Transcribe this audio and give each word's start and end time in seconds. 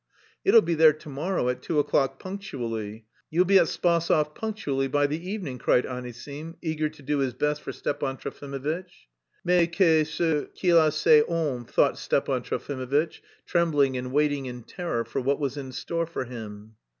"It'll 0.43 0.63
be 0.63 0.73
there 0.73 0.93
to 0.93 1.09
morrow 1.09 1.47
at 1.47 1.61
two 1.61 1.77
o'clock 1.77 2.17
punctually. 2.19 3.05
You'll 3.29 3.45
be 3.45 3.59
at 3.59 3.67
Spasov 3.67 4.33
punctually 4.33 4.87
by 4.87 5.05
the 5.05 5.29
evening," 5.29 5.59
cried 5.59 5.85
Anisim, 5.85 6.55
eager 6.59 6.89
to 6.89 7.03
do 7.03 7.19
his 7.19 7.35
best 7.35 7.61
for 7.61 7.71
Stepan 7.71 8.17
Trofimovitch. 8.17 9.09
"Mais 9.45 9.67
qu'est 9.71 10.05
ce 10.07 10.47
qu'il 10.55 10.75
a 10.83 10.89
cet 10.91 11.27
homme," 11.29 11.65
thought 11.65 11.99
Stepan 11.99 12.41
Trofimovitch, 12.41 13.21
trembling 13.45 13.95
and 13.95 14.11
waiting 14.11 14.47
in 14.47 14.63
terror 14.63 15.05
for 15.05 15.21
what 15.21 15.39
was 15.39 15.55
in 15.55 15.71
store 15.71 16.07
for 16.07 16.25
him. 16.25 16.77